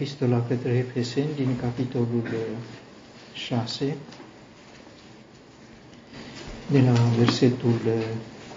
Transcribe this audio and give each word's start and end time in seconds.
Epistola 0.00 0.44
către 0.48 0.70
Efeseni 0.70 1.34
din 1.36 1.56
capitolul 1.60 2.22
6, 3.32 3.96
de 6.70 6.80
la 6.80 6.92
versetul 7.18 7.78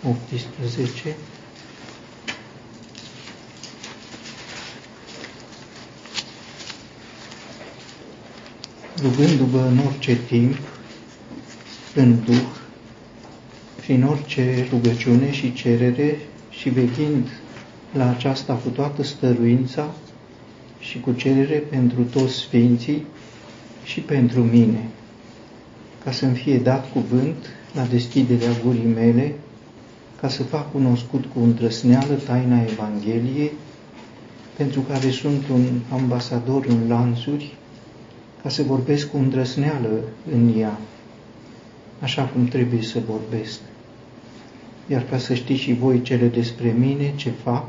18 0.09 1.15
rugându-vă 9.01 9.59
în 9.59 9.77
orice 9.87 10.15
timp, 10.27 10.57
în 11.95 12.23
Duh, 12.23 12.49
prin 13.75 14.03
orice 14.03 14.67
rugăciune 14.69 15.31
și 15.31 15.53
cerere 15.53 16.19
și 16.49 16.69
veghind 16.69 17.27
la 17.93 18.09
aceasta 18.09 18.53
cu 18.53 18.69
toată 18.69 19.03
stăruința 19.03 19.93
și 20.89 20.99
cu 20.99 21.11
cerere 21.11 21.57
pentru 21.57 22.01
toți 22.03 22.33
sfinții 22.33 23.05
și 23.83 23.99
pentru 23.99 24.39
mine, 24.39 24.87
ca 26.03 26.11
să-mi 26.11 26.35
fie 26.35 26.57
dat 26.57 26.91
cuvânt 26.91 27.45
la 27.73 27.83
deschiderea 27.83 28.49
gurii 28.65 28.93
mele, 28.95 29.35
ca 30.21 30.29
să 30.29 30.43
fac 30.43 30.71
cunoscut 30.71 31.25
cu 31.25 31.39
îndrăsneală 31.39 32.13
taina 32.13 32.61
Evangheliei, 32.61 33.51
pentru 34.57 34.81
care 34.81 35.09
sunt 35.09 35.47
un 35.53 35.65
ambasador 35.91 36.65
în 36.65 36.87
lanțuri, 36.87 37.53
ca 38.41 38.49
să 38.49 38.63
vorbesc 38.63 39.09
cu 39.11 39.17
îndrăsneală 39.17 39.99
în 40.33 40.53
ea, 40.59 40.79
așa 41.99 42.23
cum 42.23 42.45
trebuie 42.45 42.81
să 42.81 42.99
vorbesc. 43.09 43.59
Iar 44.87 45.03
ca 45.09 45.17
să 45.17 45.33
știți 45.33 45.61
și 45.61 45.73
voi 45.73 46.01
cele 46.01 46.27
despre 46.27 46.75
mine, 46.79 47.13
ce 47.15 47.29
fac, 47.43 47.65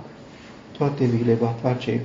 toate 0.79 1.05
vi 1.05 1.25
le 1.25 1.35
va 1.35 1.55
face 1.63 2.01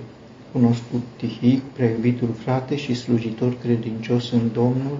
cunoscut 0.51 1.01
Tihic, 1.15 1.61
preiubitul 1.61 2.29
frate 2.43 2.75
și 2.75 2.93
slujitor 2.93 3.57
credincios 3.57 4.31
în 4.31 4.49
Domnul, 4.53 4.97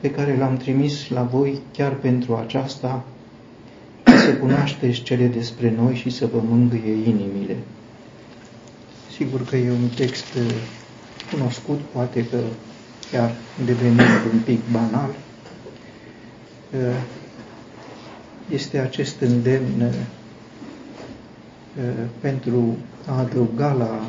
pe 0.00 0.10
care 0.10 0.36
l-am 0.36 0.56
trimis 0.56 1.08
la 1.08 1.22
voi 1.22 1.58
chiar 1.72 1.92
pentru 1.94 2.36
aceasta, 2.36 3.04
să 4.04 4.34
cunoașteți 4.34 5.02
cele 5.02 5.26
despre 5.26 5.74
noi 5.76 5.94
și 5.94 6.10
să 6.10 6.26
vă 6.26 6.40
mângâie 6.48 6.92
inimile. 6.92 7.56
Sigur 9.16 9.44
că 9.44 9.56
e 9.56 9.70
un 9.70 9.88
text 9.96 10.34
uh, 10.34 10.54
cunoscut, 11.30 11.80
poate 11.92 12.26
că 12.26 12.38
chiar 13.10 13.34
devenit 13.64 14.32
un 14.32 14.40
pic 14.44 14.60
banal. 14.72 15.10
Uh, 16.72 17.00
este 18.50 18.78
acest 18.78 19.20
îndemn 19.20 19.80
uh, 19.80 19.94
pentru 22.20 22.76
a 23.06 23.18
adăuga 23.18 23.72
la 23.72 24.08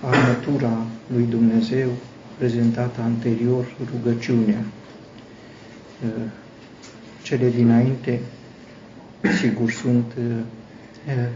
armătura 0.00 0.86
lui 1.14 1.26
Dumnezeu 1.30 1.88
prezentată 2.38 3.00
anterior, 3.00 3.76
rugăciunea. 3.92 4.64
Cele 7.22 7.50
dinainte, 7.50 8.20
sigur, 9.40 9.70
sunt 9.70 10.12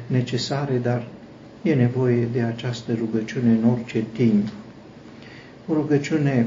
necesare, 0.06 0.78
dar 0.78 1.06
e 1.62 1.74
nevoie 1.74 2.28
de 2.32 2.40
această 2.42 2.94
rugăciune 2.94 3.50
în 3.50 3.68
orice 3.68 4.04
timp. 4.12 4.48
O 5.68 5.74
rugăciune 5.74 6.46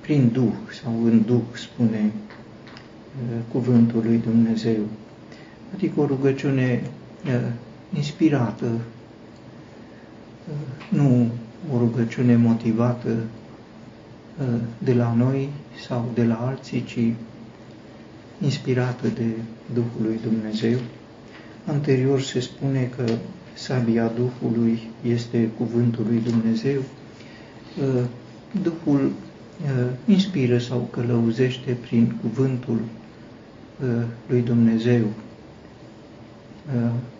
prin 0.00 0.30
Duh 0.32 0.52
sau 0.82 1.04
în 1.04 1.22
Duh, 1.26 1.42
spune 1.52 2.12
cuvântul 3.52 4.02
lui 4.04 4.18
Dumnezeu. 4.18 4.80
Adică 5.74 6.00
o 6.00 6.06
rugăciune 6.06 6.82
inspirată, 7.96 8.70
nu 10.88 11.30
o 11.74 11.78
rugăciune 11.78 12.36
motivată 12.36 13.16
de 14.78 14.94
la 14.94 15.14
noi 15.14 15.48
sau 15.86 16.10
de 16.14 16.24
la 16.24 16.34
alții, 16.34 16.84
ci 16.84 17.14
inspirată 18.44 19.08
de 19.08 19.26
Duhul 19.74 20.02
lui 20.02 20.18
Dumnezeu. 20.22 20.78
Anterior 21.66 22.20
se 22.20 22.40
spune 22.40 22.90
că 22.96 23.04
sabia 23.54 24.12
Duhului 24.16 24.80
este 25.02 25.48
cuvântul 25.56 26.04
lui 26.08 26.20
Dumnezeu. 26.20 26.80
Duhul 28.62 29.12
inspiră 30.06 30.58
sau 30.58 30.88
călăuzește 30.90 31.76
prin 31.80 32.16
cuvântul 32.22 32.80
lui 34.26 34.40
Dumnezeu. 34.40 35.04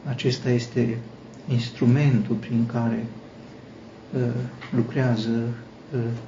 Acesta 0.09 0.51
este 0.51 0.99
instrumentul 1.49 2.37
prin 2.37 2.67
care 2.67 3.05
lucrează 4.75 5.49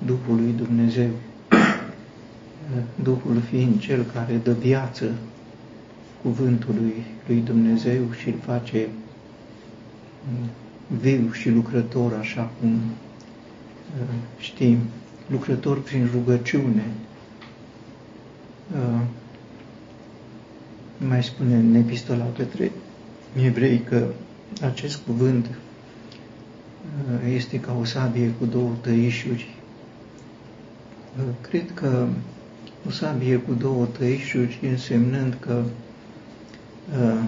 Duhul 0.06 0.36
lui 0.36 0.54
Dumnezeu. 0.56 1.10
Duhul 3.02 3.40
fiind 3.50 3.80
cel 3.80 4.02
care 4.02 4.40
dă 4.42 4.52
viață 4.52 5.12
cuvântului 6.22 7.04
lui 7.26 7.40
Dumnezeu 7.40 8.02
și 8.20 8.28
îl 8.28 8.38
face 8.44 8.88
viu 11.00 11.32
și 11.32 11.50
lucrător, 11.50 12.12
așa 12.12 12.50
cum 12.60 12.80
știm, 14.38 14.78
lucrător 15.26 15.82
prin 15.82 16.08
rugăciune. 16.12 16.84
Mai 21.08 21.22
spune 21.22 21.54
în 21.54 21.74
epistola 21.74 22.26
către 22.36 22.72
evrei 23.42 23.80
că 23.88 24.06
acest 24.62 25.00
cuvânt 25.06 25.46
este 27.34 27.60
ca 27.60 27.76
o 27.80 27.84
sabie 27.84 28.34
cu 28.38 28.44
două 28.44 28.70
tăișuri. 28.80 29.54
Cred 31.40 31.70
că 31.74 32.06
o 32.86 32.90
sabie 32.90 33.36
cu 33.36 33.52
două 33.52 33.86
tăișuri, 33.98 34.58
însemnând 34.70 35.36
că 35.40 35.62
uh, 37.02 37.20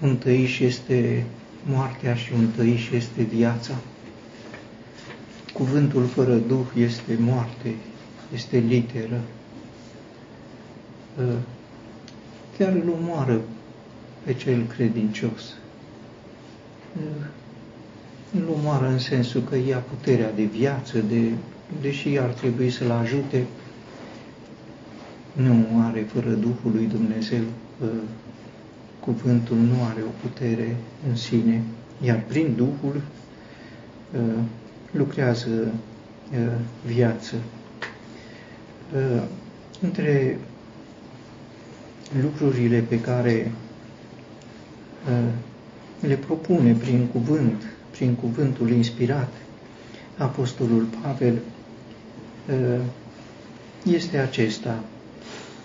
un 0.00 0.16
tăiș 0.16 0.58
este 0.58 1.24
moartea 1.66 2.14
și 2.14 2.32
un 2.32 2.46
tăiș 2.56 2.90
este 2.90 3.22
viața. 3.22 3.74
Cuvântul 5.52 6.06
fără 6.06 6.34
Duh 6.34 6.66
este 6.76 7.16
moarte, 7.20 7.74
este 8.34 8.58
literă. 8.58 9.20
Uh, 11.18 11.36
chiar 12.58 12.72
îl 12.72 12.88
omoară 13.00 13.40
pe 14.24 14.32
cel 14.32 14.66
credincios. 14.66 15.54
Uh, 16.96 17.26
îl 18.34 18.48
omoară 18.48 18.86
în 18.86 18.98
sensul 18.98 19.42
că 19.42 19.56
ia 19.56 19.78
puterea 19.78 20.32
de 20.32 20.42
viață, 20.42 20.98
de, 20.98 21.30
deși 21.80 22.18
ar 22.18 22.28
trebui 22.28 22.70
să-l 22.70 22.90
ajute, 22.90 23.44
nu 25.32 25.66
are 25.86 26.06
fără 26.12 26.30
Duhul 26.30 26.72
lui 26.74 26.86
Dumnezeu, 26.86 27.42
cuvântul 29.00 29.56
nu 29.56 29.84
are 29.90 30.00
o 30.02 30.10
putere 30.28 30.76
în 31.08 31.16
sine, 31.16 31.62
iar 32.00 32.22
prin 32.26 32.54
Duhul 32.56 33.02
lucrează 34.90 35.72
viață. 36.86 37.34
Între 39.80 40.38
lucrurile 42.22 42.78
pe 42.78 43.00
care 43.00 43.52
le 46.00 46.14
propune 46.16 46.72
prin 46.72 47.06
cuvânt, 47.12 47.62
prin 47.90 48.14
cuvântul 48.14 48.70
inspirat, 48.70 49.32
Apostolul 50.16 50.86
Pavel, 51.02 51.38
este 53.84 54.18
acesta, 54.18 54.84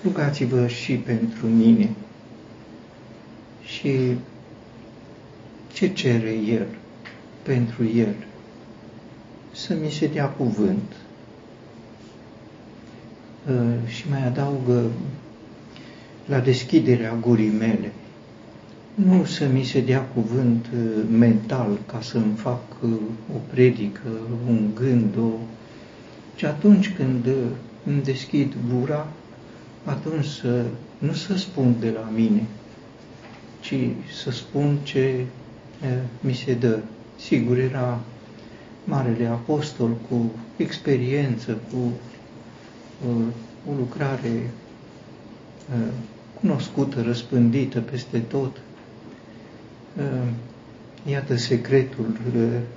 rugați-vă 0.03 0.67
și 0.67 0.93
pentru 0.93 1.47
mine. 1.47 1.89
Și 3.63 4.17
ce 5.73 5.87
cere 5.93 6.33
El 6.33 6.65
pentru 7.43 7.85
El? 7.85 8.15
Să 9.51 9.73
mi 9.81 9.89
se 9.91 10.07
dea 10.07 10.25
cuvânt. 10.25 10.91
Uh, 13.49 13.89
și 13.89 14.09
mai 14.09 14.25
adaugă 14.25 14.91
la 16.25 16.39
deschiderea 16.39 17.13
gurii 17.21 17.49
mele. 17.49 17.91
Nu 19.05 19.25
să 19.25 19.47
mi 19.47 19.63
se 19.63 19.81
dea 19.81 20.01
cuvânt 20.01 20.65
uh, 20.73 21.03
mental 21.17 21.79
ca 21.85 22.01
să-mi 22.01 22.35
fac 22.35 22.61
uh, 22.81 22.89
o 23.35 23.37
predică, 23.49 24.07
un 24.47 24.69
gând, 24.75 25.17
o... 25.17 25.29
ci 26.35 26.43
atunci 26.43 26.93
când 26.93 27.27
îmi 27.85 28.01
deschid 28.03 28.53
gura, 28.73 29.07
atunci 29.83 30.25
să, 30.25 30.65
nu 30.97 31.13
să 31.13 31.37
spun 31.37 31.75
de 31.79 31.89
la 31.89 32.09
mine, 32.15 32.45
ci 33.59 33.73
să 34.23 34.31
spun 34.31 34.77
ce 34.83 34.99
e, 34.99 35.25
mi 36.19 36.33
se 36.33 36.53
dă. 36.53 36.79
Sigur, 37.19 37.57
era 37.57 37.99
Marele 38.83 39.25
Apostol 39.25 39.89
cu 40.09 40.31
experiență, 40.55 41.57
cu 41.71 41.77
uh, 43.07 43.25
o 43.69 43.73
lucrare 43.77 44.49
uh, 45.73 45.87
cunoscută, 46.41 47.01
răspândită 47.01 47.79
peste 47.79 48.19
tot. 48.19 48.61
Uh, 49.97 50.27
iată 51.09 51.35
secretul 51.35 52.19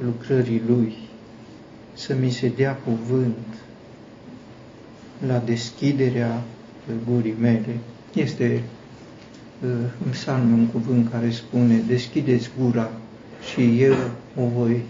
lucrării 0.04 0.62
Lui, 0.66 0.94
să 1.94 2.14
mi 2.20 2.30
se 2.30 2.48
dea 2.48 2.74
cuvânt 2.74 3.46
la 5.26 5.42
deschiderea 5.44 6.42
gurii 7.10 7.34
mele. 7.40 7.76
Este 8.14 8.62
în 10.04 10.10
psalm 10.10 10.52
un 10.52 10.66
cuvânt 10.66 11.10
care 11.10 11.30
spune, 11.30 11.82
deschideți 11.86 12.50
gura 12.60 12.90
și 13.52 13.82
eu 13.82 13.94
o 14.36 14.46
voi 14.56 14.82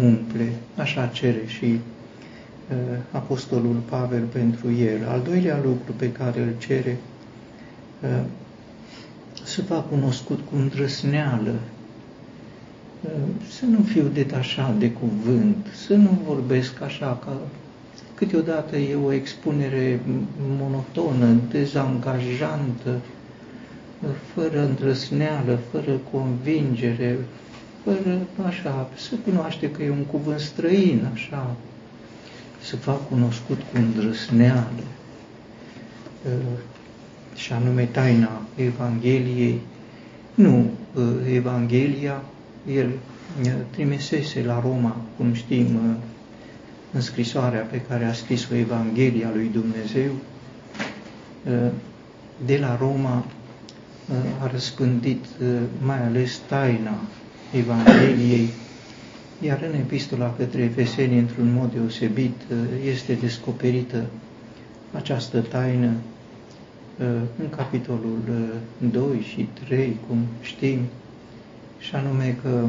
umple. 0.00 0.52
Așa 0.76 1.06
cere 1.06 1.42
și 1.46 1.64
uh, 1.64 2.98
Apostolul 3.10 3.76
Pavel 3.88 4.22
pentru 4.32 4.72
el. 4.72 5.08
Al 5.08 5.22
doilea 5.22 5.60
lucru 5.64 5.92
pe 5.96 6.12
care 6.12 6.40
îl 6.40 6.54
cere, 6.58 6.96
uh, 9.52 9.58
să 9.58 9.62
fac 9.62 9.88
cunoscut 9.88 10.38
cu 10.50 10.56
îndrăsneală, 10.56 11.54
uh, 13.00 13.10
să 13.48 13.64
nu 13.64 13.82
fiu 13.82 14.10
detașat 14.12 14.76
de 14.76 14.90
cuvânt, 14.90 15.66
să 15.86 15.94
nu 15.94 16.18
vorbesc 16.26 16.82
așa 16.82 17.18
ca 17.24 17.36
câteodată 18.14 18.76
e 18.76 18.94
o 18.94 19.12
expunere 19.12 20.00
monotonă, 20.58 21.26
dezangajantă, 21.50 23.00
fără 24.34 24.60
îndrăsneală, 24.60 25.58
fără 25.70 26.00
convingere, 26.12 27.18
fără 27.84 28.18
așa, 28.46 28.88
să 28.96 29.14
cunoaște 29.24 29.70
că 29.70 29.82
e 29.82 29.90
un 29.90 30.04
cuvânt 30.04 30.40
străin, 30.40 31.08
așa, 31.12 31.56
să 32.62 32.76
fac 32.76 33.08
cunoscut 33.08 33.56
cu 33.56 33.76
îndrăsneală, 33.76 34.84
uh, 36.24 36.58
și 37.34 37.52
anume 37.52 37.84
taina 37.84 38.42
Evangheliei. 38.56 39.60
Nu, 40.34 40.70
uh, 40.94 41.02
Evanghelia, 41.34 42.22
el 42.74 42.88
uh, 43.44 43.52
trimisese 43.70 44.42
la 44.42 44.60
Roma, 44.60 44.96
cum 45.16 45.32
știm, 45.32 45.66
în 46.92 47.00
scrisoarea 47.00 47.60
pe 47.60 47.80
care 47.80 48.04
a 48.04 48.12
scris-o 48.12 48.54
Evanghelia 48.54 49.30
lui 49.34 49.50
Dumnezeu, 49.52 50.10
de 52.44 52.58
la 52.58 52.76
Roma 52.76 53.24
a 54.42 54.46
răspândit 54.50 55.24
mai 55.84 56.04
ales 56.04 56.40
taina 56.48 56.94
Evangheliei, 57.52 58.48
iar 59.40 59.62
în 59.72 59.78
epistola 59.78 60.34
către 60.38 60.62
Efeseni, 60.62 61.18
într-un 61.18 61.52
mod 61.52 61.72
deosebit, 61.72 62.36
este 62.84 63.12
descoperită 63.12 64.04
această 64.92 65.38
taină 65.38 65.90
în 67.38 67.48
capitolul 67.56 68.18
2 68.90 69.20
și 69.20 69.48
3, 69.66 69.96
cum 70.08 70.18
știm, 70.40 70.78
și 71.78 71.94
anume 71.94 72.36
că 72.42 72.66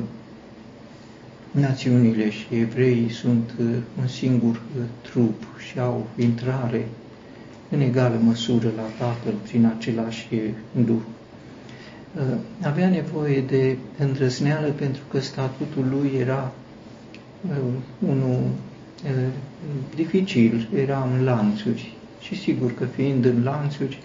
națiunile 1.51 2.31
și 2.31 2.45
evreii 2.50 3.09
sunt 3.09 3.51
un 4.00 4.07
singur 4.07 4.62
trup 5.01 5.44
și 5.69 5.80
au 5.80 6.07
intrare 6.18 6.88
în 7.69 7.81
egală 7.81 8.19
măsură 8.24 8.71
la 8.75 9.06
Tatăl 9.06 9.33
prin 9.44 9.65
același 9.65 10.27
Duh. 10.85 11.01
Uh, 12.15 12.38
avea 12.62 12.89
nevoie 12.89 13.41
de 13.41 13.77
îndrăzneală 13.97 14.68
pentru 14.68 15.01
că 15.09 15.19
statutul 15.19 15.85
lui 15.89 16.12
era 16.19 16.51
uh, 17.50 17.57
unul 18.07 18.39
uh, 19.03 19.27
dificil, 19.95 20.69
era 20.75 21.09
în 21.13 21.24
lanțuri 21.24 21.94
și 22.21 22.39
sigur 22.39 22.74
că 22.74 22.85
fiind 22.85 23.25
în 23.25 23.44
lanțuri, 23.44 24.03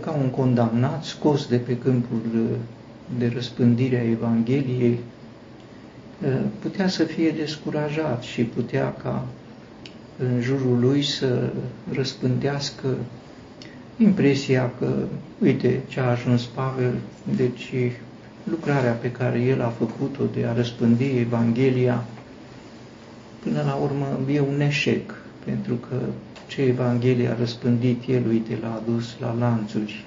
ca 0.00 0.10
un 0.10 0.28
condamnat 0.30 1.04
scos 1.04 1.46
de 1.46 1.56
pe 1.56 1.78
câmpul 1.78 2.20
de 3.18 3.30
răspândire 3.34 3.98
a 3.98 4.10
Evangheliei, 4.10 4.98
putea 6.58 6.88
să 6.88 7.04
fie 7.04 7.30
descurajat 7.30 8.22
și 8.22 8.42
putea 8.42 8.94
ca 9.02 9.24
în 10.18 10.40
jurul 10.40 10.78
lui 10.80 11.02
să 11.02 11.50
răspândească 11.92 12.96
impresia 13.96 14.72
că, 14.78 14.94
uite 15.42 15.80
ce 15.88 16.00
a 16.00 16.10
ajuns 16.10 16.44
Pavel, 16.44 16.94
deci 17.36 17.72
lucrarea 18.44 18.92
pe 18.92 19.10
care 19.10 19.40
el 19.40 19.62
a 19.62 19.68
făcut-o 19.68 20.22
de 20.34 20.44
a 20.44 20.52
răspândi 20.52 21.18
Evanghelia, 21.18 22.04
până 23.42 23.62
la 23.66 23.74
urmă 23.74 24.18
e 24.32 24.40
un 24.40 24.60
eșec, 24.60 25.14
pentru 25.44 25.74
că 25.74 25.96
ce 26.46 26.62
Evanghelie 26.62 27.28
a 27.28 27.34
răspândit 27.34 28.08
el, 28.08 28.26
uite, 28.28 28.58
l-a 28.62 28.74
adus 28.74 29.16
la 29.20 29.34
lanțuri. 29.38 30.04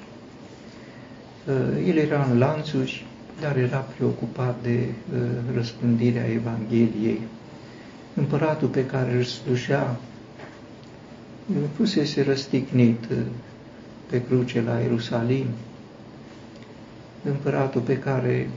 El 1.86 1.98
era 1.98 2.28
în 2.32 2.38
lanțuri, 2.38 3.06
dar 3.40 3.58
era 3.58 3.78
preocupat 3.78 4.56
de 4.62 4.80
uh, 5.14 5.20
răspândirea 5.56 6.26
Evangheliei. 6.26 7.20
Împăratul 8.14 8.68
pe 8.68 8.86
care 8.86 9.14
îl 9.16 9.24
slujea 9.24 10.00
fusese 11.76 12.22
răstignit 12.24 13.04
uh, 13.12 13.18
pe 14.10 14.24
cruce 14.24 14.62
la 14.62 14.80
Ierusalim, 14.80 15.46
împăratul 17.24 17.82
pe 17.82 17.98
care 17.98 18.50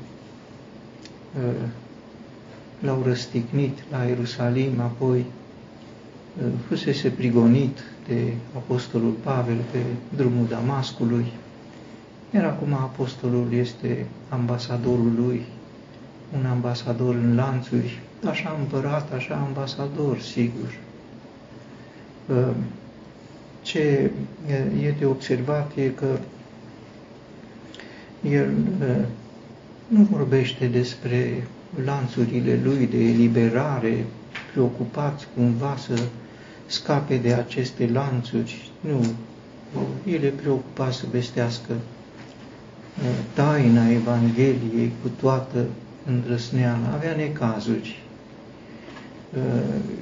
uh, 1.36 1.68
l-au 2.80 3.02
răstignit 3.06 3.78
la 3.90 4.02
Ierusalim, 4.04 4.80
apoi 4.80 5.18
uh, 5.18 5.41
fusese 6.68 7.08
prigonit 7.08 7.78
de 8.08 8.32
Apostolul 8.56 9.10
Pavel 9.10 9.58
pe 9.70 9.78
drumul 10.16 10.46
Damascului, 10.48 11.26
iar 12.34 12.44
acum 12.44 12.72
Apostolul 12.72 13.52
este 13.52 14.06
ambasadorul 14.28 15.12
lui, 15.16 15.42
un 16.38 16.46
ambasador 16.46 17.14
în 17.14 17.34
lanțuri, 17.34 18.00
așa 18.28 18.56
împărat, 18.58 19.12
așa 19.12 19.34
ambasador, 19.46 20.18
sigur. 20.18 20.78
Uh, 22.28 22.54
ce 23.62 24.10
e 24.82 24.94
de 24.98 25.04
observat 25.04 25.72
e 25.76 25.82
că 25.88 26.18
el 28.30 28.50
nu 29.86 30.02
vorbește 30.10 30.66
despre 30.66 31.46
lanțurile 31.84 32.60
lui 32.64 32.86
de 32.86 32.98
eliberare, 32.98 34.04
preocupați 34.52 35.26
cumva 35.36 35.76
să 35.76 36.02
scape 36.72 37.16
de 37.16 37.32
aceste 37.32 37.90
lanțuri. 37.92 38.70
Nu, 38.80 39.04
el 40.06 40.22
e 40.22 40.28
preocupat 40.28 40.92
să 40.92 41.04
vestească 41.10 41.72
taina 43.34 43.90
Evangheliei 43.90 44.92
cu 45.02 45.08
toată 45.20 45.64
îndrăsneala. 46.06 46.92
Avea 46.94 47.14
necazuri 47.16 48.02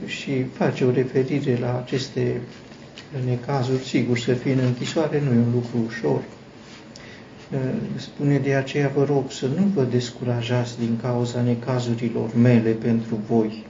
și 0.06 0.45
face 0.45 0.85
o 0.85 0.90
referire 0.90 1.59
la 1.59 1.78
aceste 1.78 2.40
necazuri, 3.25 3.85
sigur, 3.85 4.18
să 4.18 4.33
fie 4.33 4.52
în 4.52 4.59
închisoare 4.59 5.21
nu 5.21 5.33
e 5.33 5.37
un 5.37 5.52
lucru 5.52 5.78
ușor. 5.87 6.21
Spune 7.97 8.38
de 8.38 8.54
aceea, 8.54 8.92
vă 8.95 9.04
rog 9.04 9.30
să 9.30 9.47
nu 9.47 9.71
vă 9.75 9.83
descurajați 9.83 10.78
din 10.78 10.99
cauza 11.02 11.40
necazurilor 11.40 12.35
mele 12.35 12.71
pentru 12.71 13.18
voi, 13.28 13.64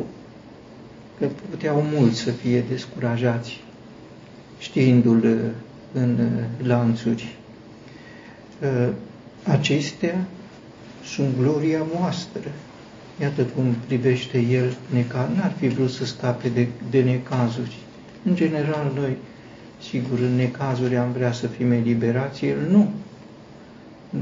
că 1.20 1.26
puteau 1.50 1.84
mulți 1.92 2.18
să 2.18 2.30
fie 2.30 2.64
descurajați 2.68 3.60
știindu-l 4.58 5.52
în 5.92 6.18
lanțuri. 6.62 7.36
Acestea 9.44 10.24
sunt 11.04 11.36
gloria 11.38 11.82
voastră. 11.98 12.50
Iată 13.20 13.42
cum 13.42 13.64
privește 13.86 14.38
el 14.38 14.76
necaz. 14.92 15.28
N-ar 15.36 15.52
fi 15.58 15.68
vrut 15.68 15.90
să 15.90 16.04
scape 16.04 16.48
de, 16.48 16.68
de 16.90 17.02
necazuri. 17.02 17.76
În 18.24 18.34
general, 18.34 18.92
noi 18.94 19.16
Sigur, 19.88 20.18
în 20.18 20.34
necazuri 20.34 20.96
am 20.96 21.12
vrea 21.12 21.32
să 21.32 21.46
fim 21.46 21.70
eliberați, 21.70 22.46
el 22.46 22.58
nu. 22.70 22.90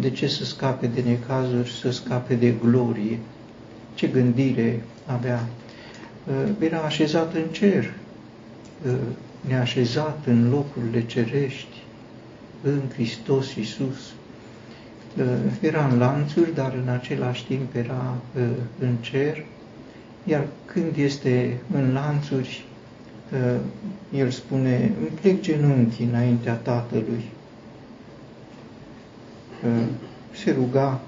De 0.00 0.11
ce 0.11 0.26
să 0.28 0.45
scape 0.45 0.87
de 0.87 1.00
necazuri, 1.00 1.71
să 1.71 1.90
scape 1.90 2.35
de 2.35 2.55
glorie? 2.62 3.19
Ce 3.95 4.07
gândire 4.07 4.83
avea? 5.07 5.47
Uh, 6.29 6.49
era 6.59 6.79
așezat 6.79 7.35
în 7.35 7.47
cer, 7.51 7.93
uh, 8.87 8.93
neașezat 9.49 10.19
în 10.27 10.51
locurile 10.51 11.07
cerești, 11.07 11.83
în 12.63 12.81
Hristos 12.93 13.55
Iisus. 13.55 14.13
Uh, 15.19 15.25
era 15.61 15.87
în 15.87 15.99
lanțuri, 15.99 16.55
dar 16.55 16.75
în 16.83 16.89
același 16.89 17.45
timp 17.45 17.75
era 17.75 18.15
în 18.79 18.95
cer, 19.01 19.45
iar 20.25 20.47
când 20.65 20.97
este 20.97 21.57
în 21.75 21.93
lanțuri, 21.93 22.65
el 24.15 24.31
spune, 24.31 24.93
îmi 24.99 25.09
plec 25.21 25.41
genunchii 25.41 26.05
înaintea 26.05 26.55
Tatălui. 26.55 27.25
Se 30.35 30.51
ruga 30.51 31.01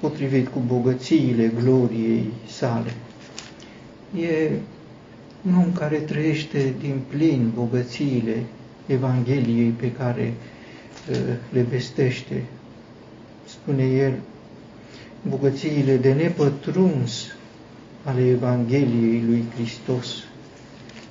potrivit 0.00 0.48
cu 0.48 0.58
bogățiile 0.66 1.52
gloriei 1.62 2.30
sale. 2.46 2.94
E 4.20 4.50
un 5.46 5.54
om 5.54 5.72
care 5.72 5.96
trăiește 5.96 6.74
din 6.80 7.00
plin 7.08 7.50
bogățiile 7.54 8.42
Evangheliei 8.86 9.68
pe 9.70 9.92
care 9.92 10.34
le 11.52 11.62
vestește. 11.62 12.42
Spune 13.44 13.84
el, 13.84 14.12
bogățiile 15.28 15.96
de 15.96 16.12
nepătruns 16.12 17.36
ale 18.04 18.28
Evangheliei 18.28 19.22
lui 19.26 19.44
Hristos. 19.54 20.06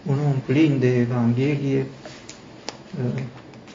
Un 0.06 0.18
om 0.26 0.36
plin 0.46 0.80
de 0.80 0.96
Evanghelie 1.00 1.80
uh, 1.80 3.22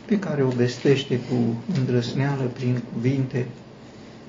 pe 0.05 0.19
care 0.19 0.43
o 0.43 0.49
vestește 0.49 1.19
cu 1.19 1.63
îndrăsneală 1.79 2.43
prin 2.43 2.83
cuvinte, 2.93 3.47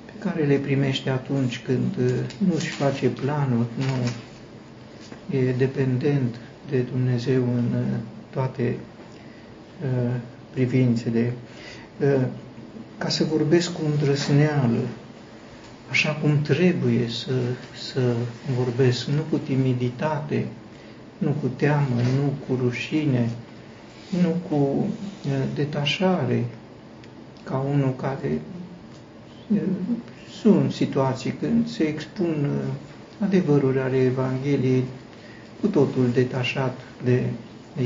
pe 0.05 0.11
care 0.19 0.43
le 0.45 0.55
primește 0.55 1.09
atunci 1.09 1.61
când 1.65 1.95
uh, 1.99 2.11
nu 2.47 2.53
își 2.55 2.69
face 2.69 3.07
planuri, 3.07 3.67
nu 3.77 4.09
e 5.29 5.51
dependent 5.57 6.35
de 6.69 6.79
Dumnezeu 6.79 7.43
în 7.43 7.65
uh, 7.73 7.97
toate 8.29 8.77
privințele. 10.53 11.33
Ca 12.97 13.09
să 13.09 13.23
vorbesc 13.23 13.73
cu 13.73 13.81
îndrăsneală, 13.91 14.79
așa 15.89 16.11
cum 16.11 16.41
trebuie 16.41 17.07
să, 17.09 17.33
să 17.91 18.15
vorbesc, 18.57 19.07
nu 19.07 19.21
cu 19.29 19.37
timiditate, 19.37 20.45
nu 21.17 21.29
cu 21.41 21.47
teamă, 21.55 22.01
nu 22.15 22.33
cu 22.47 22.59
rușine, 22.63 23.29
nu 24.21 24.35
cu 24.49 24.87
detașare, 25.55 26.43
ca 27.43 27.65
unul 27.69 27.93
care 27.95 28.41
sunt 30.41 30.71
situații 30.71 31.31
când 31.31 31.67
se 31.67 31.83
expun 31.83 32.49
adevăruri 33.19 33.79
ale 33.79 33.97
Evangheliei 33.97 34.83
cu 35.61 35.67
totul 35.67 36.09
detașat 36.13 36.77
de 37.03 37.23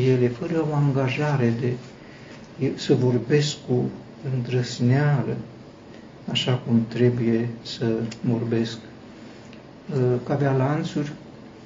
ele, 0.06 0.28
fără 0.28 0.66
o 0.72 0.76
angajare 0.76 1.54
de 1.60 1.72
să 2.76 2.94
vorbesc 2.94 3.56
cu 3.68 3.90
îndrăsneală, 4.34 5.38
așa 6.32 6.54
cum 6.54 6.86
trebuie 6.88 7.50
să 7.62 7.86
vorbesc. 8.22 8.78
Că 10.26 10.32
avea 10.32 10.52
lanțuri, 10.52 11.12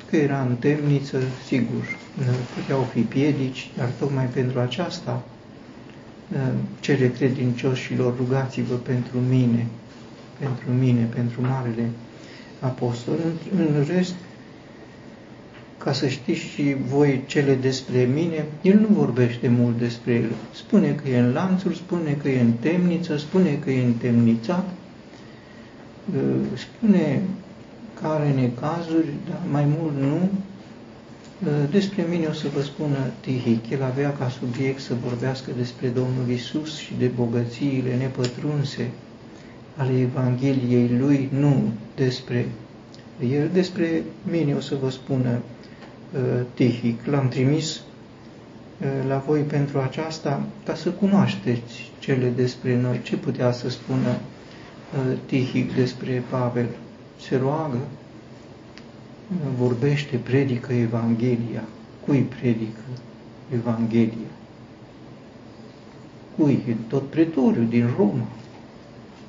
că 0.10 0.16
era 0.16 0.42
în 0.42 0.56
temniță, 0.56 1.18
sigur, 1.46 1.98
puteau 2.56 2.82
fi 2.82 3.00
piedici, 3.02 3.72
dar 3.78 3.90
tocmai 4.00 4.26
pentru 4.26 4.60
aceasta 4.60 5.24
cere 6.80 7.12
credincioșilor, 7.12 8.16
rugați-vă 8.18 8.76
pentru 8.76 9.18
mine, 9.30 9.68
pentru 10.40 10.72
mine, 10.80 11.04
pentru 11.16 11.42
Marele 11.42 11.90
Apostol. 12.60 13.14
În 13.58 13.86
rest, 13.88 14.14
ca 15.86 15.94
să 15.94 16.08
știți 16.08 16.40
și 16.40 16.76
voi 16.88 17.24
cele 17.26 17.56
despre 17.56 18.10
mine, 18.14 18.46
el 18.62 18.80
nu 18.80 18.88
vorbește 18.90 19.48
mult 19.48 19.78
despre 19.78 20.14
el. 20.14 20.32
Spune 20.54 20.92
că 20.92 21.10
e 21.10 21.20
în 21.20 21.32
lanțuri, 21.34 21.76
spune 21.76 22.18
că 22.22 22.30
e 22.30 22.42
în 22.42 22.52
temniță, 22.52 23.18
spune 23.18 23.60
că 23.64 23.72
e 23.72 23.84
întemnițat, 23.84 24.70
spune 26.54 27.22
că 28.00 28.08
are 28.08 28.30
necazuri, 28.30 29.08
dar 29.30 29.40
mai 29.52 29.66
mult 29.80 29.94
nu. 30.02 30.30
Despre 31.72 32.06
mine 32.10 32.26
o 32.26 32.34
să 32.34 32.48
vă 32.54 32.62
spună 32.62 32.98
Tihic, 33.20 33.70
el 33.70 33.84
avea 33.84 34.14
ca 34.14 34.30
subiect 34.30 34.80
să 34.80 34.94
vorbească 35.04 35.52
despre 35.58 35.88
Domnul 35.88 36.30
Isus 36.30 36.78
și 36.78 36.94
de 37.00 37.12
bogățiile 37.16 37.96
nepătrunse 37.96 38.90
ale 39.76 40.00
Evangheliei 40.00 40.98
lui, 41.00 41.30
nu 41.40 41.72
despre 41.96 42.46
el. 43.32 43.50
Despre 43.54 44.04
mine 44.32 44.54
o 44.54 44.60
să 44.60 44.76
vă 44.82 44.90
spună 44.90 45.30
Uh, 45.30 45.55
Tihic. 46.54 47.06
L-am 47.06 47.28
trimis 47.28 47.76
uh, 47.76 48.88
la 49.08 49.18
voi 49.18 49.42
pentru 49.42 49.80
aceasta 49.80 50.44
ca 50.66 50.76
să 50.76 50.90
cunoașteți 50.90 51.92
cele 52.00 52.28
despre 52.36 52.80
noi. 52.80 53.02
Ce 53.04 53.18
putea 53.18 53.52
să 53.52 53.70
spună 53.70 54.10
uh, 54.10 55.18
Tihic 55.26 55.76
despre 55.76 56.24
Pavel? 56.30 56.68
Se 57.22 57.36
roagă, 57.38 57.80
vorbește, 59.58 60.18
predică 60.18 60.74
Evanghelia. 60.74 61.64
Cui 62.06 62.20
predică 62.20 62.82
Evanghelia? 63.54 64.32
Cui? 66.38 66.76
Tot 66.88 67.10
pretoriu 67.10 67.64
din 67.64 67.90
Roma. 67.98 68.28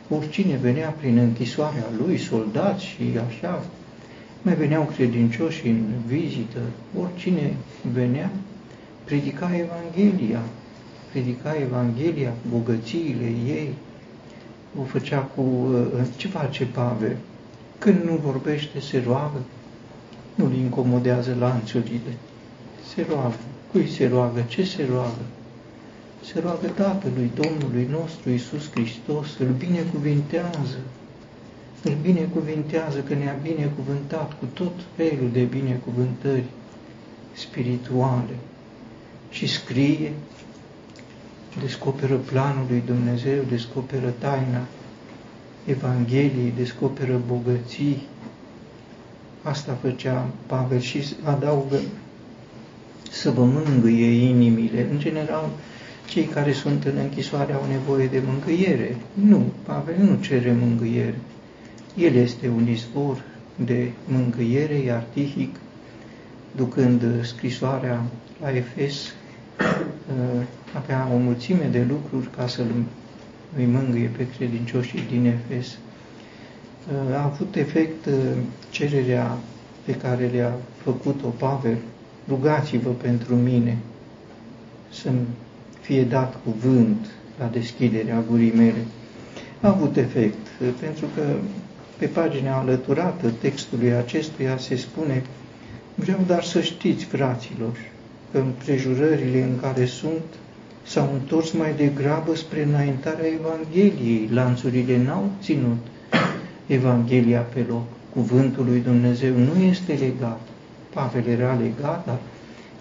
Oricine 0.09 0.57
venea 0.57 0.89
prin 0.91 1.19
închisoarea 1.19 1.85
lui, 2.05 2.19
soldați 2.19 2.85
și 2.85 3.03
așa, 3.29 3.65
mai 4.47 4.55
veneau 4.55 4.83
credincioși 4.83 5.67
în 5.67 5.85
vizită, 6.07 6.59
oricine 7.03 7.55
venea, 7.93 8.31
predica 9.05 9.51
Evanghelia, 9.57 10.43
predica 11.11 11.55
Evanghelia, 11.63 12.33
bogățiile 12.51 13.25
ei, 13.47 13.69
o 14.81 14.83
făcea 14.83 15.19
cu... 15.19 15.41
Uh, 15.41 16.07
ce 16.17 16.29
face 16.29 16.65
Pavel? 16.65 17.17
Când 17.79 18.03
nu 18.05 18.17
vorbește, 18.17 18.81
se 18.81 19.03
roagă, 19.07 19.41
nu-l 20.35 20.55
incomodează 20.55 21.37
lanțurile, 21.39 22.13
se 22.95 23.07
roagă. 23.09 23.37
Cui 23.73 23.89
se 23.89 24.07
roagă? 24.07 24.45
Ce 24.49 24.65
se 24.65 24.87
roagă? 24.91 25.25
Se 26.25 26.41
roagă 26.41 26.67
Tatălui 26.67 27.31
Domnului 27.35 27.89
nostru 27.91 28.31
Isus 28.31 28.71
Hristos, 28.71 29.39
îl 29.39 29.55
binecuvintează, 29.59 30.79
îl 31.83 31.97
binecuvintează 32.03 32.99
că 32.99 33.15
ne-a 33.15 33.39
binecuvântat 33.43 34.39
cu 34.39 34.45
tot 34.53 34.73
felul 34.97 35.31
de 35.33 35.43
binecuvântări 35.43 36.45
spirituale 37.33 38.37
și 39.31 39.47
scrie, 39.47 40.13
descoperă 41.61 42.17
planul 42.17 42.65
lui 42.69 42.83
Dumnezeu, 42.87 43.43
descoperă 43.49 44.13
taina 44.19 44.67
Evangheliei, 45.65 46.53
descoperă 46.57 47.21
bogății. 47.27 48.03
Asta 49.43 49.79
făcea 49.81 50.27
Pavel 50.47 50.81
și 50.81 51.03
adaugă 51.23 51.81
să 53.11 53.31
vă 53.31 53.45
mângâie 53.45 54.29
inimile. 54.29 54.87
În 54.91 54.99
general, 54.99 55.51
cei 56.09 56.25
care 56.25 56.53
sunt 56.53 56.85
în 56.85 56.97
închisoare 56.97 57.53
au 57.53 57.65
nevoie 57.69 58.07
de 58.07 58.23
mângâiere. 58.27 58.97
Nu, 59.13 59.45
Pavel 59.63 59.97
nu 59.99 60.19
cere 60.21 60.57
mângâiere 60.61 61.15
el 61.97 62.15
este 62.15 62.49
un 62.49 62.69
izvor 62.69 63.23
de 63.65 63.93
mângâiere, 64.07 64.75
iar 64.75 65.05
Tihic, 65.13 65.57
ducând 66.57 67.25
scrisoarea 67.25 68.03
la 68.41 68.57
Efes, 68.57 68.95
uh, 69.05 70.43
avea 70.83 71.09
o 71.13 71.17
mulțime 71.17 71.69
de 71.71 71.87
lucruri 71.89 72.29
ca 72.37 72.47
să 72.47 72.63
îi 73.57 73.65
mângâie 73.65 74.11
pe 74.17 74.27
credincioșii 74.37 75.05
din 75.11 75.25
Efes. 75.27 75.67
Uh, 75.69 77.17
a 77.17 77.25
avut 77.25 77.55
efect 77.57 78.07
uh, 78.07 78.15
cererea 78.71 79.39
pe 79.85 79.93
care 79.95 80.31
le-a 80.35 80.55
făcut-o 80.83 81.29
Pavel, 81.29 81.77
rugați-vă 82.29 82.91
pentru 82.91 83.35
mine 83.35 83.79
să-mi 84.91 85.27
fie 85.81 86.03
dat 86.03 86.39
cuvânt 86.45 87.07
la 87.39 87.47
deschiderea 87.47 88.25
gurii 88.31 88.53
mele. 88.53 88.85
A 89.61 89.69
avut 89.69 89.97
efect, 89.97 90.47
pentru 90.81 91.07
că 91.15 91.23
pe 91.99 92.07
pagina 92.07 92.59
alăturată 92.59 93.33
textului 93.41 93.93
acestuia 93.93 94.59
se 94.59 94.77
spune 94.77 95.23
Vreau 95.99 96.19
dar 96.27 96.43
să 96.43 96.61
știți, 96.61 97.05
fraților, 97.05 97.77
că 98.33 98.39
împrejurările 98.39 99.43
în 99.43 99.61
care 99.61 99.85
sunt 99.85 100.23
s-au 100.83 101.11
întors 101.13 101.53
mai 101.53 101.75
degrabă 101.77 102.35
spre 102.35 102.63
înaintarea 102.63 103.27
Evangheliei. 103.27 104.29
Lanțurile 104.33 105.03
n-au 105.03 105.31
ținut 105.43 105.87
Evanghelia 106.67 107.41
pe 107.41 107.65
loc. 107.69 107.83
Cuvântul 108.13 108.65
lui 108.65 108.81
Dumnezeu 108.81 109.35
nu 109.37 109.63
este 109.63 109.93
legat. 109.93 110.41
Pavel 110.95 111.27
era 111.27 111.55
legat, 111.55 112.07
dar 112.07 112.19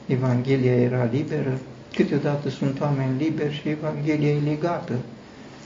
Evanghelia 0.06 0.76
era 0.76 1.10
liberă. 1.12 1.60
Câteodată 1.94 2.50
sunt 2.50 2.82
oameni 2.82 3.18
liberi 3.18 3.54
și 3.54 3.70
Evanghelia 3.70 4.30
e 4.30 4.40
legată 4.46 4.94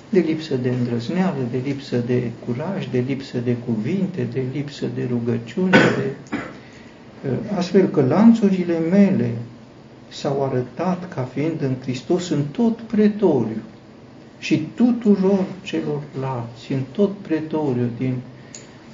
de 0.10 0.20
lipsă 0.20 0.56
de 0.56 0.70
îndrăzneală, 0.70 1.48
de 1.51 1.58
lipsă 1.66 1.98
de 1.98 2.32
curaj, 2.46 2.88
de 2.92 3.04
lipsă 3.08 3.38
de 3.38 3.56
cuvinte, 3.66 4.28
de 4.34 4.44
lipsă 4.54 4.86
de 4.96 5.08
rugăciune, 5.10 5.70
de... 5.70 6.38
Uh, 7.30 7.58
astfel 7.58 7.88
că 7.88 8.01
lanțurile 8.01 8.80
mele 8.80 9.32
s-au 10.10 10.44
arătat 10.44 11.13
ca 11.13 11.22
fiind 11.34 11.62
în 11.62 11.75
Hristos 11.82 12.30
în 12.30 12.44
tot 12.51 12.80
pretoriu 12.80 13.62
și 14.39 14.68
tuturor 14.75 15.46
celorlalți, 15.63 16.74
în 16.74 16.82
tot 16.92 17.12
pretoriu, 17.22 17.89
din, 17.98 18.16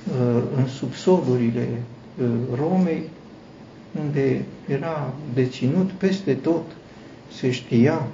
uh, 0.07 0.41
în 0.57 0.67
subsolurile 0.67 1.67
uh, 2.22 2.27
Romei, 2.55 3.03
unde 4.03 4.45
era 4.67 5.13
deținut 5.34 5.91
peste 5.91 6.34
tot, 6.34 6.63
se 7.31 7.51
știa 7.51 8.07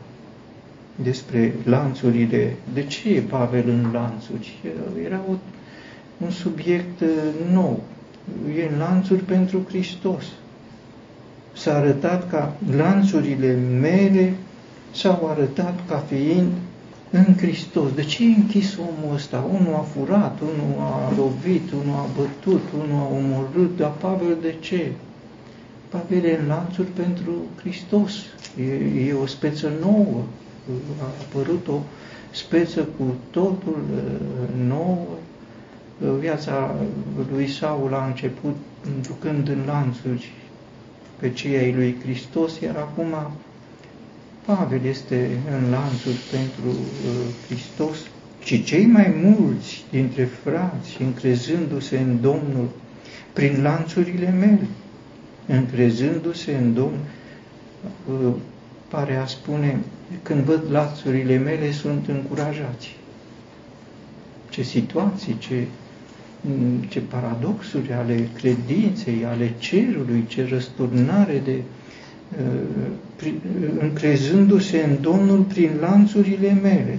despre 1.04 1.54
lanțurile. 1.64 2.56
De 2.74 2.84
ce 2.84 3.10
e 3.10 3.20
Pavel 3.20 3.70
în 3.70 3.90
lanțuri? 3.94 4.60
Era 5.06 5.20
o, 5.30 5.34
un 6.18 6.30
subiect 6.32 7.00
uh, 7.02 7.08
nou. 7.54 7.84
E 8.58 8.70
în 8.74 8.78
lanțuri 8.78 9.24
pentru 9.24 9.66
Hristos. 9.68 10.24
S-a 11.54 11.76
arătat 11.76 12.30
ca 12.30 12.56
lanțurile 12.76 13.58
mele 13.80 14.34
s-au 14.92 15.28
arătat 15.30 15.80
ca 15.88 15.98
fiind 15.98 16.52
în 17.12 17.36
Hristos. 17.38 17.92
De 17.94 18.04
ce 18.04 18.24
e 18.24 18.28
închis 18.36 18.78
omul 18.78 19.16
ăsta? 19.16 19.46
Unul 19.60 19.74
a 19.74 19.86
furat, 19.94 20.40
unul 20.42 20.76
a 20.80 21.14
lovit, 21.18 21.72
unul 21.72 21.96
a 21.96 22.06
bătut, 22.18 22.62
unul 22.74 23.00
a 23.00 23.16
omorât, 23.16 23.78
dar 23.78 23.92
Pavel 23.92 24.38
de 24.42 24.56
ce? 24.60 24.92
Pavel 25.90 26.24
e 26.24 26.38
în 26.42 26.48
lanțuri 26.48 26.88
pentru 26.88 27.32
Hristos. 27.60 28.14
E, 28.60 29.08
e 29.08 29.14
o 29.14 29.26
speță 29.26 29.72
nouă. 29.82 30.24
A 31.02 31.06
apărut 31.22 31.68
o 31.68 31.80
speță 32.32 32.88
cu 32.98 33.16
totul 33.30 33.84
uh, 33.96 34.68
nouă. 34.68 35.06
Viața 36.20 36.76
lui 37.32 37.48
Saul 37.48 37.94
a 37.94 38.06
început 38.06 38.56
ducând 39.08 39.48
în 39.48 39.64
lanțuri 39.66 40.32
pe 41.20 41.30
cei 41.32 41.58
ai 41.58 41.74
lui 41.74 41.98
Hristos, 42.04 42.60
iar 42.60 42.76
acum 42.76 43.14
Pavel 44.46 44.86
este 44.86 45.30
în 45.52 45.70
lanțuri 45.70 46.20
pentru 46.32 46.70
uh, 46.70 47.46
Hristos 47.48 47.98
și 48.44 48.64
cei 48.64 48.86
mai 48.86 49.14
mulți 49.24 49.84
dintre 49.92 50.24
frați, 50.24 51.02
încrezându-se 51.02 52.00
în 52.00 52.22
Domnul 52.22 52.70
prin 53.34 53.62
lanțurile 53.62 54.30
mele, 54.30 54.68
încrezându-se 55.48 56.56
în 56.56 56.74
Domnul, 56.74 57.06
uh, 58.10 58.34
pare 58.88 59.16
a 59.16 59.26
spune, 59.26 59.80
când 60.24 60.40
văd 60.44 60.62
lanțurile 60.70 61.38
mele, 61.38 61.72
sunt 61.72 62.08
încurajați. 62.08 62.96
Ce 64.50 64.62
situații, 64.62 65.36
ce, 65.40 65.64
ce 66.88 67.00
paradoxuri 67.00 67.94
ale 67.94 68.28
credinței, 68.36 69.26
ale 69.26 69.54
cerului, 69.58 70.26
ce 70.28 70.48
răsturnare 70.50 71.42
de 71.46 71.56
uh, 71.56 73.32
încrezându-se 73.80 74.84
în 74.84 75.02
Domnul 75.02 75.40
prin 75.40 75.72
lanțurile 75.80 76.58
mele. 76.62 76.98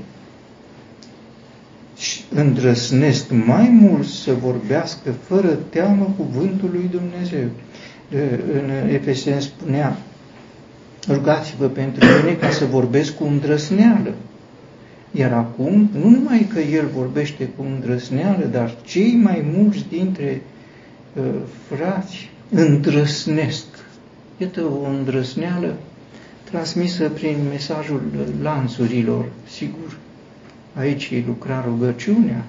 Și 1.96 2.20
îndrăsnesc 2.34 3.30
mai 3.30 3.68
mult 3.68 4.06
să 4.06 4.32
vorbească 4.34 5.10
fără 5.10 5.48
teamă 5.48 6.14
cuvântul 6.16 6.70
lui 6.72 6.88
Dumnezeu. 6.90 7.48
În 8.52 8.88
Efesen 8.88 9.40
spunea, 9.40 9.98
rugați-vă 11.08 11.66
pentru 11.66 12.04
mine 12.22 12.34
ca 12.36 12.50
să 12.50 12.64
vorbesc 12.64 13.14
cu 13.14 13.24
îndrăsneală. 13.24 14.14
Iar 15.10 15.32
acum, 15.32 15.90
nu 15.92 16.08
numai 16.08 16.48
că 16.52 16.58
el 16.60 16.86
vorbește 16.94 17.44
cu 17.56 17.62
îndrăsneală, 17.62 18.44
dar 18.44 18.74
cei 18.84 19.12
mai 19.22 19.44
mulți 19.54 19.84
dintre 19.88 20.42
uh, 21.14 21.24
frați 21.68 22.30
îndrăsnesc. 22.50 23.64
Iată 24.36 24.62
o 24.62 24.88
îndrăsneală 24.88 25.74
transmisă 26.50 27.08
prin 27.08 27.36
mesajul 27.50 28.02
lanțurilor, 28.42 29.24
sigur. 29.50 29.96
Aici 30.74 31.12
lucra 31.26 31.64
rugăciunea, 31.66 32.44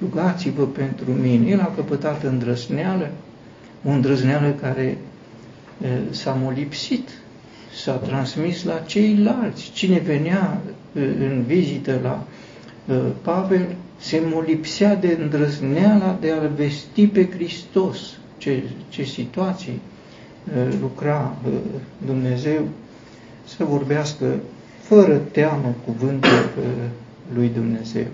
rugați-vă 0.00 0.64
pentru 0.66 1.12
mine. 1.12 1.48
El 1.48 1.60
a 1.60 1.72
căpătat 1.74 2.22
îndrăsneală, 2.22 3.10
o 3.84 3.90
îndrăzneală 3.90 4.50
care 4.60 4.98
s-a 6.10 6.38
molipsit, 6.42 7.08
s-a 7.76 7.92
transmis 7.92 8.64
la 8.64 8.78
ceilalți. 8.78 9.70
Cine 9.72 9.98
venea 9.98 10.60
în 10.94 11.44
vizită 11.46 11.98
la 12.02 12.26
Pavel 13.22 13.66
se 13.98 14.22
molipsea 14.24 14.94
de 14.94 15.18
îndrăzneala 15.20 16.18
de 16.20 16.30
a-L 16.30 16.50
vesti 16.56 17.06
pe 17.06 17.28
Hristos. 17.30 17.98
Ce, 18.38 18.62
ce 18.88 19.02
situații 19.02 19.80
lucra 20.80 21.36
Dumnezeu 22.06 22.68
să 23.44 23.64
vorbească 23.64 24.34
fără 24.80 25.16
teamă 25.16 25.74
cuvântul 25.84 26.48
lui 27.34 27.48
Dumnezeu. 27.54 28.06